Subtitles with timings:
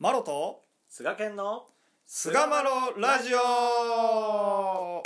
[0.00, 1.66] マロと菅健の
[2.06, 5.02] 菅マロラジオ。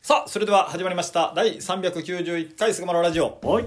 [0.00, 1.32] さあそれでは始まりました。
[1.34, 3.64] 第391回菅マロラジオ、おい。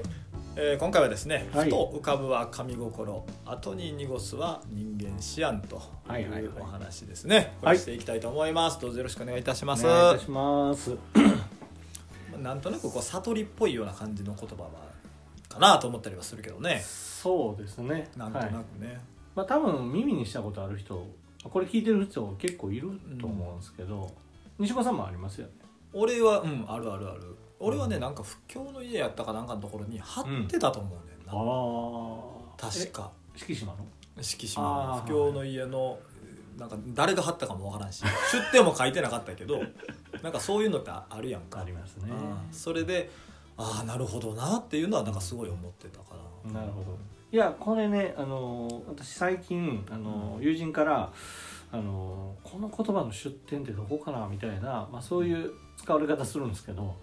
[0.57, 1.65] えー今回はですね、はい。
[1.65, 3.25] ふと浮かぶは神心。
[3.45, 5.77] 後に濁すは人間思案と
[6.07, 6.43] はいはいはい。
[6.43, 7.77] いうお話ですね、こはい。
[7.77, 8.79] れしていきたいと思います。
[8.79, 9.83] どうぞよろしくお願いいたしおます。
[9.85, 10.91] 願いいたします
[12.37, 14.69] なんとなくこう悟りっぽいような感じの言葉は
[15.49, 16.83] かなと思ったりはするけどね。
[16.85, 18.09] そうですね。
[18.17, 18.81] なんとなくはい。
[18.81, 18.99] ね、
[19.35, 21.07] まあ多分耳にしたことある人
[21.43, 24.11] これ聞いてる人結構いると思うんですけど、
[24.57, 25.53] 西岡さんもありますよね。
[25.93, 27.35] 俺はうんあるあるある。
[27.59, 33.11] 俺はねなんか仏教の家やったかなんかのところに貼ってたと思うねんな、あ確か。
[33.35, 33.77] え敷島の？
[34.21, 34.93] 敷島の。
[34.95, 35.97] あー仏教の家の
[36.57, 39.61] なんか誰が貼ったかもわからんし出典も書いてなかったけど
[40.23, 41.59] なんかそういうのってあるやんか。
[41.59, 42.11] ありますね。
[42.11, 43.09] うんそれで
[43.57, 46.15] ああなるほどなっていうのはなんかすごい思ってたか
[46.45, 46.97] ななるほど。
[47.31, 51.11] いやこれねあの私最近あの友人から
[51.71, 56.95] あのこの言葉の出典ってどこかなみたいな、まあ、そういう使われ方するんですけど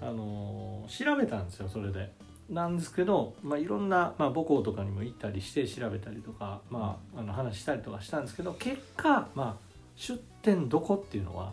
[0.00, 2.12] あの調べたんですよそれで。
[2.50, 11.52] なんですけど、まあ、いろんな、まあ、母校とかにも行ったりして調べたりとか、まあ、あの話したりとかしたんですけど結果、まあ、出店どこっていうのは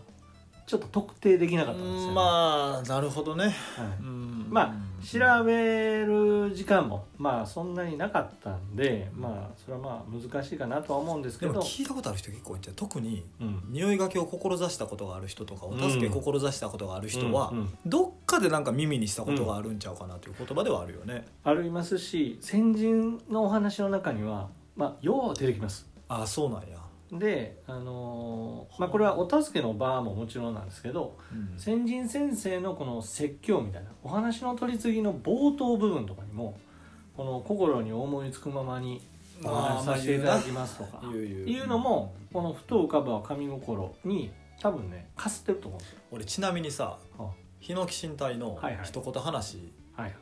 [0.66, 2.08] ちょっと特定できなかったんですよ、ね。
[2.08, 3.54] うんまあなるほどね、はい。
[4.02, 4.48] うん。
[4.50, 11.54] まあ調べる時間もまあそんなになかったんでまあそれはまあ難しいかなとは思うんですけど。
[11.54, 13.64] でも聞いたことある人結構いて特にうん。
[13.70, 17.70] 匂いがけを志したことがある人とかお助け志したことがある人は、うんうん。
[17.86, 25.88] どっかでなんか耳にしたことがあるんちゃうかなという言葉ではあるよね、ありますし先人のお話の中にはまあよう出てきます。
[26.10, 26.78] ああそうなんや、
[27.12, 31.60] であのーまあこれはお助けの場ももちろんなんですけどうん。
[31.60, 36.60] 先人先生のこの説教みたいなお話の取り次ぎの冒頭部分とかにも
[37.16, 39.02] この心に思いつくままに
[39.44, 41.26] お話しさせていただきますとか言う言う。
[41.50, 46.00] いうのもこの「ふと浮かぶは神心」に多分ねかすってると思うんですよ。
[46.12, 47.28] 俺ちなみにさあ。
[47.60, 49.60] 日野木身体の一言話っ
[49.96, 50.16] はい。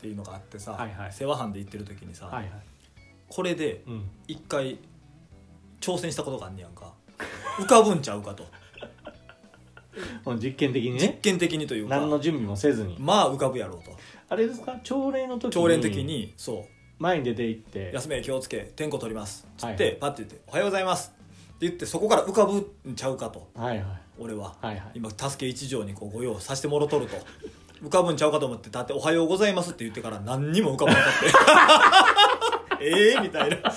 [0.00, 1.12] ていうのがあってさ、はいはい。
[1.12, 2.50] 世話班で行ってる時にさ、はいはい。
[3.28, 4.78] これでうん、一回
[5.82, 6.92] 挑戦したことがあんねやんか。
[7.58, 8.44] 浮かぶんちゃうかと。
[10.24, 11.96] もう実験的に実ね験的にというか。
[11.98, 12.96] 何の準備もせずに。
[12.98, 13.90] まあ浮かぶやろうと。
[14.30, 14.78] あれですか？
[14.82, 16.64] 朝礼の時朝練的にそう。
[16.98, 17.90] 前に出て行って。
[17.92, 19.90] 休め気をつけ点呼取ります」つって、はい。
[19.90, 22.58] はいパッて言って「おはようございます」って言ってそこから浮かぶ
[22.90, 23.48] んちゃうかと。
[23.54, 23.86] はいはい。
[24.18, 24.82] 俺は、はいはい。
[24.94, 27.16] 今助け一条にこうご用させてもろとると。
[27.82, 32.21] 浮かぶんちゃうかと思ってだって「おはようございます」って言ってから何にも浮かばなかった
[32.82, 33.72] ええみたいな。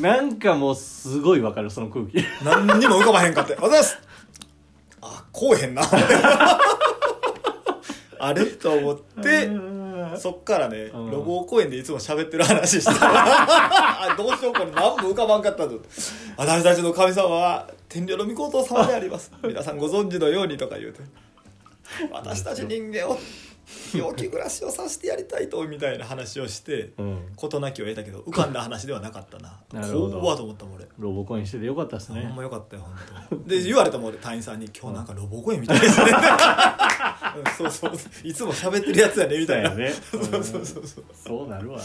[0.00, 2.24] なんかもうすごいわかるその空気。
[2.44, 3.98] 何にも浮かばへんかって「おはようございます」
[5.00, 5.82] あこうへんな。
[8.20, 8.44] あれ？
[8.46, 9.48] と思って
[10.16, 11.10] そっからね、うん。
[11.10, 14.12] ロボ公園でいつも喋ってる話してた。
[14.12, 15.80] あ どうしようこれ何も浮かばんかったと
[16.36, 19.30] 私たちの神様は天領の御事様であります。
[19.42, 21.00] 皆さんご存知のようにとか言うて。
[22.12, 23.18] 私たち人間を
[23.94, 27.18] 陽気暮らしをさせてやりたいとみたいな話をしてうん。
[27.36, 29.60] 事なきを得たけど浮かんだ話ではなかったな。
[29.70, 30.86] 怖っと思ったもん俺。
[30.98, 32.22] ロボコインしててよかったですね。
[32.22, 32.82] ほんまよかったよ
[33.30, 33.48] 本当。
[33.48, 36.06] で言われたもん俺隊員さんに「今日なんかロボ声みたいですね」
[37.36, 37.92] うんそうそう
[38.24, 39.70] いつも喋ってるやつやねみたいな。
[39.70, 41.48] そう そうそうそうそう。
[41.48, 41.84] なるわな。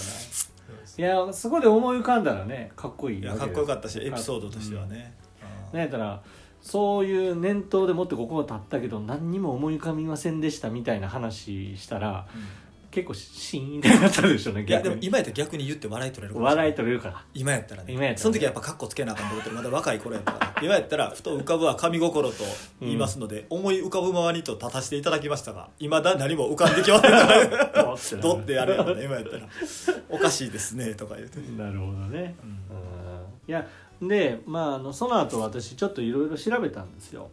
[0.95, 5.15] いやそこで思い浮かんだらねかっこいいいやかっこよかったしエピソードとしてはね、
[5.71, 6.21] なんやったら
[6.63, 12.25] そういう念頭でもってここは立ったけど何にも思い浮かびませんでしたみたいな話したら
[12.93, 16.65] 結構シーンってなったでしょうねいやでも今やったら逆に言って笑い取れるかもしれない。
[16.65, 17.25] 笑い取れるから。
[17.33, 18.17] 今やったらね今やったら。
[18.17, 22.35] ねその時はやっぱカッコつけなあかんと思ってまだ若い頃やったから今やったらふと浮かぶは神心と
[22.79, 27.01] 言いますので、思い浮かぶままにと立たせていただきましたがいまだ何も浮かんできま
[27.97, 28.75] せんどってやる。
[28.75, 29.47] やろね今やったら。
[30.09, 32.49] おかしいですねとか言うて、なるほどね、うん。
[32.49, 32.55] うん。
[33.47, 33.67] いや
[34.01, 37.29] でまああのその後私ちょっといろいろ調べたんですよ。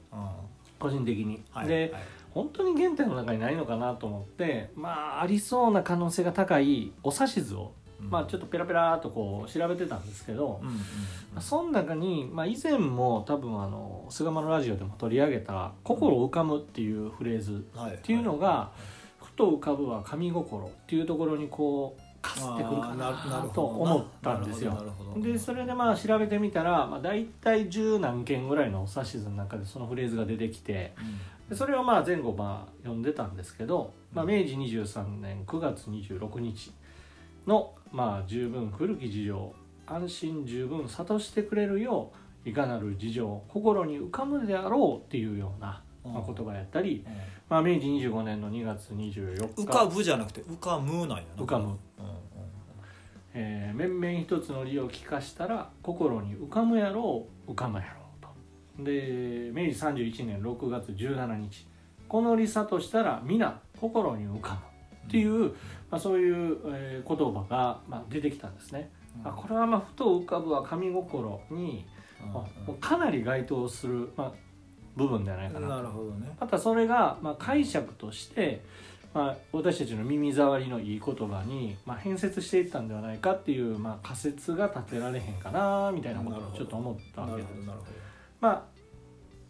[0.78, 10.78] 個人的に、はいで、はい本当に原点の中にないのかなと思ってまあありそうな可能性が高いお指図を、まあちょっとペラペラっとこう調べてたんですけど、うんうんうん。
[10.78, 10.84] ま
[11.37, 18.70] あその中に、まあ、以前も多分あの菅間のラジオでも取り上げた「心浮かむ」っていうフレーズはいっていうのが
[19.20, 23.12] 「ふと浮かぶは神心」っていうところにこうかすってくるかな
[23.55, 24.77] と思ったんですよ。
[25.17, 30.94] でそれでまあ調べてみたら、まあ、大体十何件ぐらいのお指図の中でそのフレーズが出てきて
[31.49, 36.73] でそれをまあ前後まあ読んでたんですけど、まあ、明治23年9月26日
[37.47, 39.55] のまあ十分古き事情
[39.87, 42.12] 安心十分諭してくれるよ
[42.44, 47.04] ういかなる事情心に浮かむであろうっていうようなまあ、言葉やったり、
[47.48, 49.62] まあ、明治25年の2月24日。
[49.62, 51.42] 浮かぶじゃなくて浮かむなんやな。
[51.42, 51.76] 浮かむうんうん
[53.32, 58.22] えー面々一つの理を聞かしたら心に浮かむやろう浮かむやろう
[58.78, 58.84] と。
[58.84, 61.66] で明治31年6月17日。
[62.08, 64.60] この理さとしたら皆心に浮かむ
[65.06, 65.54] っていう、
[65.90, 68.90] まあ、そういう、えー言葉が、まあ、出てきたんですね、
[69.24, 71.86] あこれはまあふと浮かぶは神心に、
[72.24, 74.32] うんまあもうかなり該当する、まあ、
[74.96, 76.34] 部分ではないかななるほどね。
[76.38, 78.62] またそれが、まあ、解釈として、
[79.14, 87.54] まあ、私たちの耳障りのいい言葉に、まあ、変節していったんではないかっていう、まあ、仮説が立てられへんかなみたいなことをちょっと思ったわなけです。
[88.40, 88.81] まあ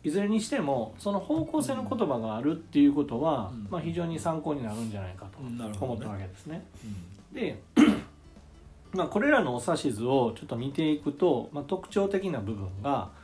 [0.03, 3.69] いずれにしてもその方向性の言葉があるっていうことは、うん。
[3.71, 5.39] まあ、非常に参考になるんじゃないかと
[5.85, 6.65] 思ったわけですね。
[7.33, 7.35] うん。
[7.35, 7.63] で、
[8.95, 13.11] まあ、これらのお指図をちょっと見ていくと、まあ、特徴的な部分が「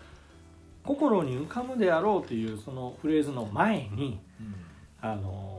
[0.86, 4.54] 心に浮かむであろう」というそのフレーズの前にうん。
[5.00, 5.56] あの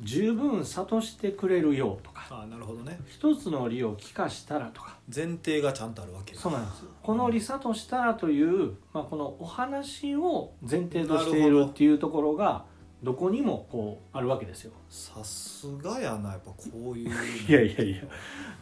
[0.00, 2.98] 十分諭してくれるよとかああなるほどね。
[3.08, 4.98] 一つの理を聞かしたらとか。
[5.14, 6.84] 前提がちゃんとあるわけそうなんです。
[7.02, 12.64] この理諭したらという、まあ、このお話を前提としていなるっていうところが
[13.02, 14.72] どこにもこうあるわけですよ。
[14.90, 16.56] さすがやなやっぱこ
[16.92, 17.10] ういう。
[17.10, 17.14] の
[17.48, 18.02] いやいやいや。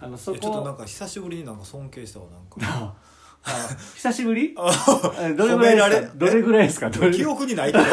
[0.00, 2.56] あのそいやちょっとなんこか久しぶりになんか尊敬したわなんか。
[2.60, 2.94] あ
[3.96, 4.54] 久しぶり？
[4.54, 6.18] どれぐらいですか？
[6.18, 6.90] どれぐらいですか？
[6.90, 7.88] 記憶にないけどい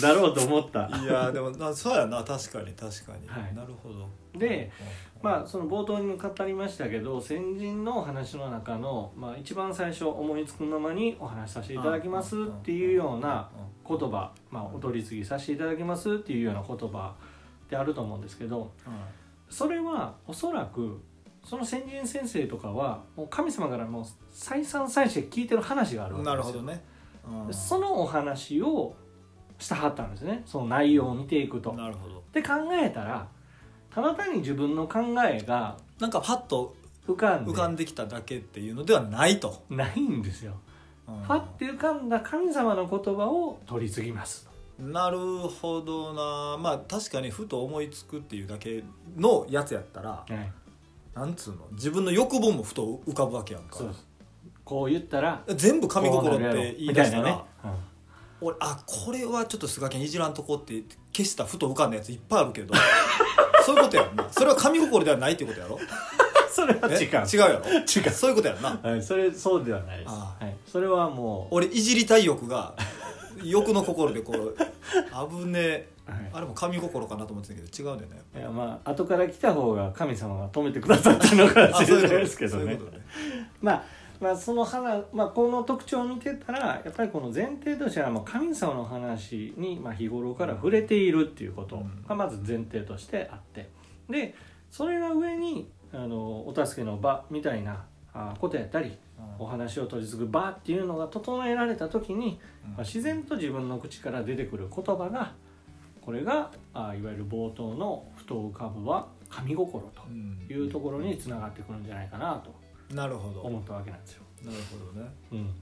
[0.00, 0.88] だろうと思った。
[1.06, 2.22] やでもなそうやな。
[2.22, 3.54] 確かに確かに、はい。
[3.54, 4.06] なるほど。
[4.38, 4.70] で
[5.22, 13.48] まあその冒頭にも語りましたけど先人のお話の中の、まあ、一番最初思いつくままにお話しさせていただきますっていうような
[13.88, 17.12] 言葉、まあ、お取り次ぎさせていただきますっていうような言葉
[17.68, 18.70] であると思うんですけど
[19.50, 21.00] それはおそらく
[21.44, 26.34] その先人先生とかはもう神様からもう再三再四聞いてる話があるわけですよ。
[26.34, 26.84] なるほどね、
[27.46, 27.54] うん。
[27.54, 28.94] そのお話を
[29.58, 30.42] したはったんですね。
[30.46, 31.72] その内容を見ていくと。
[31.72, 32.22] なるほど。
[32.32, 33.28] で考えたら
[33.90, 36.76] ただ単に自分の考えがなんかパッと
[37.06, 40.54] 浮かんで浮かんできただけっていうのではないと、ないんですよ。
[41.08, 41.22] うん。
[41.22, 44.48] ファって浮かんだ神様の言葉を取り継ぎます。
[44.78, 46.56] なるほどな。
[46.58, 48.84] まあ確かにふと思いつくっていうだけ
[49.16, 50.52] のやつやったらはい、
[51.18, 51.66] なんつうの？
[51.72, 53.76] 自分の欲望もふと浮かぶわけやんか。
[53.76, 54.06] そうです。
[54.64, 57.38] こう言ったら全部神心って言い出したら、みたいなね。
[58.40, 60.82] 俺あこれはちょっと菅健いじらんとこって
[61.12, 62.72] 消したふと浮かんだやついっぱいあるけど
[63.66, 64.26] そういうことやんな。
[64.30, 65.78] それは神心ではないっていうことやろ？
[66.52, 66.94] それはえ？
[66.94, 67.26] 違う。
[67.26, 67.64] 違うやろ？
[67.70, 68.10] 違う。
[68.10, 68.78] そういうことやんな。
[68.82, 70.10] はい、それそうではないです。
[70.10, 72.74] あはい、それはもう、俺いじりたい欲が
[73.44, 74.56] 欲の心でこう
[75.30, 75.88] 危ねえ。
[76.06, 76.30] はい。
[76.32, 82.64] あれも神心かなと思ってたけど違うんだよねいやまあ後から来た方が神様が止めてくださったのかもしれないですけどね。
[82.64, 83.06] そういうことね。
[83.60, 83.84] まあ
[84.20, 93.68] まあその花、まあ、この特徴を見てたらやっぱりこの前提としてはもう神様の話にまあ日頃から触れているっていうことがまず前提としてあって。
[94.08, 94.34] で
[94.70, 98.98] それが上にあのお助けの場みたいなあことやったり
[99.38, 102.70] お話を取り継ぐ場っていうのが整えられた時に、うん。
[102.70, 105.34] まあ、自然と自分の口から出てくる言葉が
[106.00, 110.46] これがあいわゆる冒頭の「ふと浮かぶは神心」うん。
[110.46, 112.54] というところにつながってくるんじゃないかなと
[112.94, 113.42] なるほど。
[113.42, 114.22] 思ったわけなんですよ。
[114.42, 115.10] なるほどね。
[115.32, 115.38] うん。
[115.38, 115.54] うん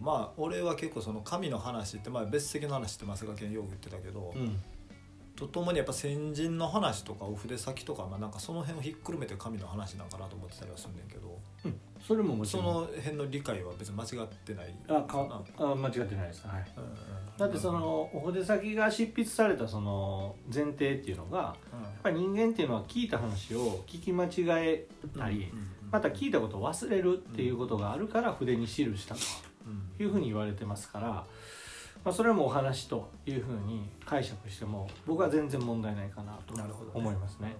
[0.00, 4.60] まあ俺は結構その神の話って、まあ、別席の話って増賀健よく言ってたけど、うん。
[5.34, 12.66] とともにやっぱ先人の話とかお筆先とか、まあ、なんかその辺をひっくるめて神の話なんかなと思ってたりはするんねんけどうん、それももちそろん。
[12.66, 16.90] の辺の理解は別に間違ってないあかあ間違ってないです、はい、うんうん
[17.38, 24.30] だってそのお筆先が執筆されたその前提っていうのがやっぱり人間っていうのは聞いた話を聞き間違
[24.64, 24.86] え
[25.18, 25.50] たり、
[25.90, 29.20] また聞いたことを忘れるっていうことがあるから筆に記したと
[30.02, 31.26] いうふうに言われてますから、ま
[32.06, 36.92] あ、それもお話というふうに解釈しても僕は全然問題ないかなとなるほどね。
[36.94, 37.56] 思いますね。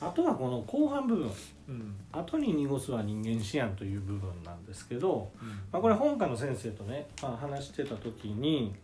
[0.00, 1.30] あとはこの後半部分。
[1.68, 5.48] うん「後に濁すは人間思案」という部分なんですけど、うん。
[5.72, 8.74] まあ、これ本科の先生とね、まあ、話してた時に、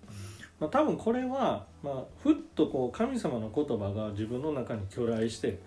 [0.58, 5.60] まあ、多分これは、まあ、ふっとこう神様の言葉が自分の中に去来して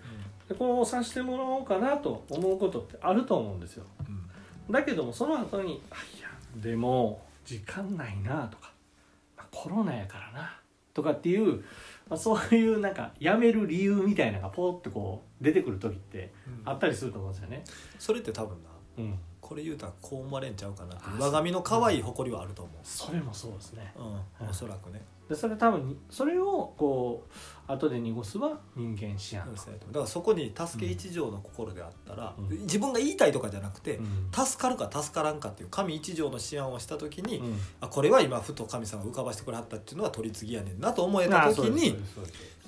[0.48, 3.84] でこうさせてもらおうかなと思うことってあると思うんですよ。
[4.68, 4.72] うん。
[4.72, 8.72] だけどもその後に「あいやでも時間ないな」とか、
[9.36, 10.60] まあ「コロナやからな」
[10.92, 11.62] とかっていう、
[12.08, 16.68] まあ、そういうなんかやめる理由みたいなのがポーってこう出てくる時ってうん。
[16.68, 17.64] あったりすると思うんですよね。
[17.98, 23.92] それって多分なうん、これ言うたらこう思われんちゃうかなってあ上髪の可愛い誇りはあると思それもそうですね。
[23.96, 24.12] う、うん。
[24.14, 27.32] はいおそらくねでそれ多分それをこう
[27.72, 32.48] 後で濁すは人間思案だからそこに助け一条の心であったら、うん。
[32.60, 34.30] 自分が言いたいとかじゃなくて、うん。
[34.32, 37.58] 助かるか助からんかっていう神一条の思案をした時に、うん。
[37.80, 41.96] あこれは今ふと神様が浮かばしてくれはったっていうのは取り次ぎやねんなと思えた時に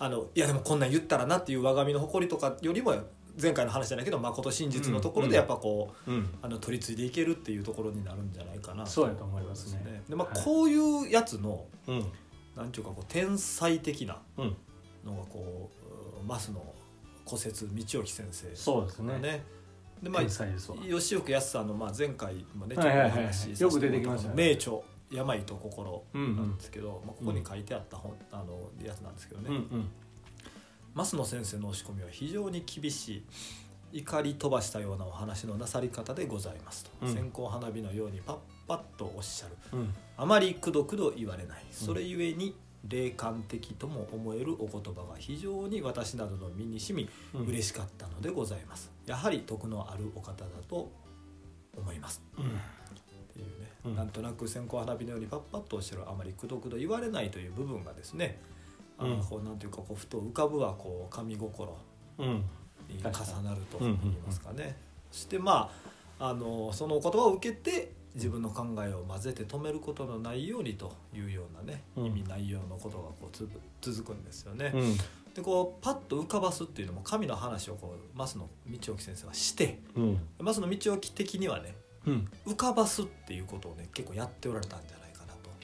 [0.01, 2.95] あのいやでもこんなん言ったらなっていう我が身の誇りとかよりも
[3.41, 6.29] 前回の話じゃないけど誠真実のところでやっぱこう、うん。
[6.43, 10.03] あの取り継いでいけるっていうところになるんじゃないかなそうやと思いますね。
[10.09, 10.45] でまあ、はい。
[10.45, 12.07] こういうやつのうん
[12.59, 14.57] なんていうかこう天才的なうん。
[15.05, 15.71] のがこ
[16.23, 16.75] う増野
[17.25, 19.19] 骨折道置先生そうですね。
[19.19, 19.45] ね。
[20.03, 24.35] でまあ吉岡康さんのまあ前回もねちょっとお話よく出てきましたね。
[24.35, 24.79] 名著
[25.11, 26.37] 「病と心」うんうん。
[26.37, 29.91] なんですけど、まあ、ここに書いてあった本、あのやつなんですけどね、うんうん。
[30.95, 33.25] 増野先生の押し込みは非常に厳し
[33.93, 37.15] い怒り飛ばしたようなお話のなさり方でございますと、うん。
[37.15, 38.37] 線香花火のようにパッ
[38.69, 39.57] パッとおっしゃる。
[39.73, 39.95] うん。
[40.17, 41.65] あまりくどくど言われない。
[41.73, 42.55] それゆえに
[42.87, 47.47] 霊感的とも思えるお言葉が非常に私などの身に染みうん。
[47.47, 48.93] 嬉しかったのでございます。
[49.07, 50.93] やはり徳のあるお方だと
[51.77, 52.23] 思います。
[52.37, 52.45] うん。
[52.45, 52.49] っ
[53.33, 53.97] ていうね、うん。
[53.97, 58.39] なんとなく線香花火のようにパッパッとおっしゃるあまりくどくど言われないという部分がですね
[58.99, 59.25] あのうん。
[59.25, 61.77] こうなんていうかこうふと浮かぶはこう神心
[62.19, 62.45] うん
[62.89, 63.97] に重なると言い
[64.27, 64.77] ますかね。
[65.11, 65.71] そしてま
[66.19, 72.07] ああのそのお言葉を受けて自分の考えを混ぜて止めることのないようにというようなね、うん。
[72.07, 74.73] 意味内容のことがこうつぶ続くんですよね。
[74.75, 74.97] うん。
[75.35, 78.49] でこうパッと浮かばすっていうのも神の話をこう増野
[78.79, 80.21] 道置先生はしてうん。
[80.41, 82.29] 増野道置的にはねうん。
[82.47, 84.98] 浮かばすっていうことをね結構やっておられたんじゃ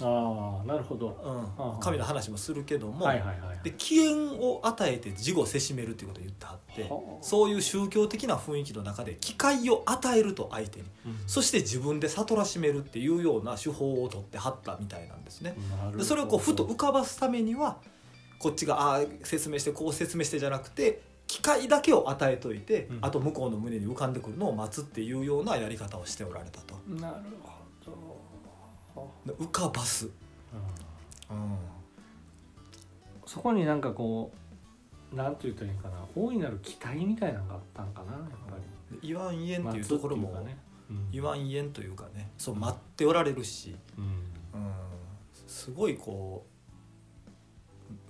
[0.00, 1.10] ああなるほど。
[1.10, 1.80] と、うん。
[1.80, 7.22] 神の話もするけども、はいはいはいで起源を与えて事後せしめるっていうことを言ってはってはあ。
[7.22, 11.16] そういう宗教的な雰囲気の中で機会を与えると相手にうん。
[11.26, 15.56] そして自分で悟らしめるっていうような手法を取ってはったみたいなんですね。
[15.96, 17.78] でそれをこうふと浮かばすためには
[18.38, 22.98] こっちがああ説明してこう説明してじゃなくて機会だけを与えといて、うん。
[23.00, 26.74] あと向こうの胸に浮かんでくるのを待つっていうようなやり方をしておられたと。
[26.86, 27.96] なるほど、で
[29.26, 30.06] 浮かばす、
[31.30, 31.36] うん。
[31.36, 31.56] うん
[33.26, 34.30] そこになんかこ
[35.12, 35.94] うなんて言ったらいいんかな。
[36.14, 38.56] 大いなる期待みたいなのがあったんかなやっぱ
[38.90, 39.00] り。
[39.00, 40.56] で言わん言えんっていうところも、ね。
[40.90, 41.10] うん。
[41.10, 42.30] 言わん言えんというかね。
[42.36, 44.04] そう待っておられるし、うん。
[44.04, 44.72] うん、
[45.46, 46.53] すごいこう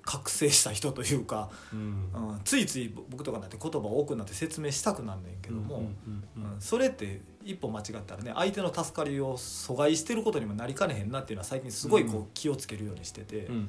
[0.04, 1.78] 覚醒した人というか、うん。
[1.78, 5.80] うん、ついつい僕とかになって言葉多くなって説明したくなんねんけども、う
[6.10, 6.24] ん
[6.60, 13.68] それって一歩間違ったらね相手の助かりを阻害してることにもなりかねへんなっていうのは最近すごいこうう気をつけるようにしてて、うん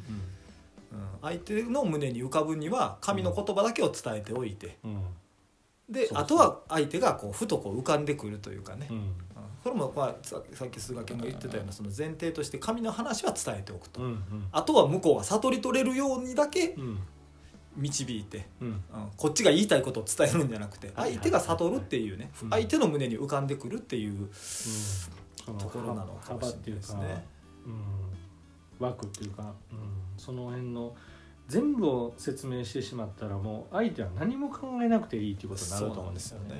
[1.22, 5.04] 相手の胸に浮かぶには神の言葉だけを伝えておいてうん。
[5.90, 8.90] であとは相手がこうふとこう浮かんでくるというかね、
[9.66, 17.00] それもまあささっき菅健が言ってたようなその前提として神の話は伝えておくと、うんあとは向こうが悟り取れるようにだけうん。
[17.76, 18.68] 導いて、うん。
[18.68, 18.82] うん。
[19.18, 22.30] こっちが言いたいことを伝えるんじゃなくてはい相手が悟るっていうね。
[22.44, 22.50] うん。
[22.52, 24.30] 相手の胸に浮かんでくるっていう
[25.48, 25.58] うん。
[25.58, 27.26] ところなのかもしれないですね。
[27.66, 29.80] うん、枠っていうか、うん、
[30.16, 30.96] その辺の
[31.48, 36.56] 全部を説明してしまったらもう相手は何も考えなくていいっていうことになると思うんですよね。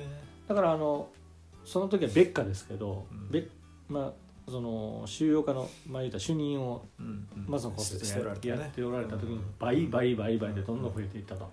[0.48, 1.08] だからあの
[1.66, 3.30] その時は別家ですけど、うん。
[3.30, 3.50] 別
[3.88, 7.44] まあその収容家のまあ言うたら主任をうんうん。
[7.46, 9.44] まずの骨折してやっておられた時にうん。
[9.58, 11.50] 倍倍倍倍でどんどん増えていったと。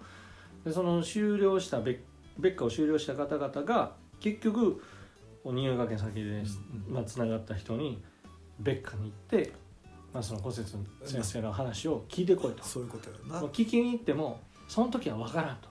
[0.63, 1.99] でその終了した別
[2.37, 4.81] 別家を終了した方々が結局
[5.45, 6.43] 新潟県先で、
[7.05, 8.01] つながった人に
[8.59, 9.51] 別家に行って、
[10.13, 10.67] まあ、その骨折
[11.03, 12.63] 先生の話を聞いてこいと。
[12.63, 14.39] そういうことやな、まあ聞きに行っても
[14.69, 15.67] その時は分からんと。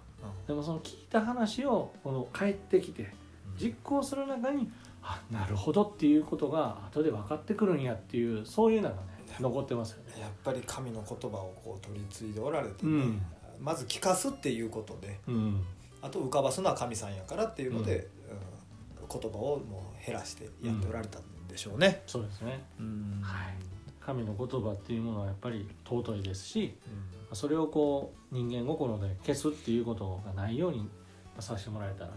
[0.46, 3.12] でもその聞いた話をこの帰ってきて
[3.60, 4.70] 実行する中に
[5.02, 9.00] あなるほどっていうことが後で分かってくるんやっていうそういうのがね
[9.40, 10.20] 残ってますよね。
[10.20, 13.22] やっぱり神の言葉をこう取り継いでおられてね、うん。
[13.60, 15.64] まず聞かすっていうことでうん。
[16.02, 18.22] あと浮かばすのは神さんやからっていうので、うん
[19.12, 22.02] 言葉をもう減らしてやっておられたんでしょうね。
[22.06, 22.64] そうですね。
[22.80, 23.20] うん。
[23.22, 23.54] はい。
[24.00, 26.74] 神の言葉っていうものはやっぱり尊いですし
[27.30, 27.36] うん。
[27.36, 30.88] それをこう人間心で消すっていうことがないように
[31.42, 32.12] させてもらえたらい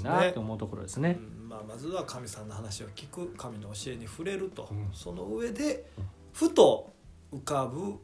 [0.00, 1.18] いなって思うところですね。
[1.20, 4.88] うんまあ、まずは神さんの話を聞く神の教えに触れると、うん。
[4.92, 6.04] その上でうん。
[6.32, 6.92] ふと
[7.32, 7.98] 浮かぶ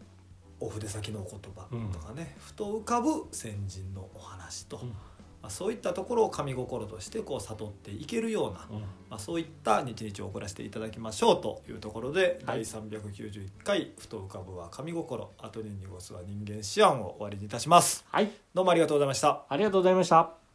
[0.58, 4.88] お筆先のお言葉とかね、ふと浮かぶ先人のお話と、うん。
[4.88, 8.80] まあ、そういったところを神心としてこう悟っていけるような、うん。
[9.08, 12.64] まあ、そういった日々を送らせていただきましょうというところで、はい。
[12.64, 15.30] 第391回「ふと浮かぶは神心。
[15.38, 18.04] 後に濁すは人間思案」を終わりにいたします。
[18.10, 18.32] はい。
[18.52, 19.44] どうもありがとうございました。
[19.48, 20.45] ありがとうございました。